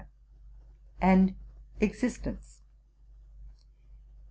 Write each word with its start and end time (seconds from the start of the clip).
and 0.99 1.35
existence. 1.79 2.61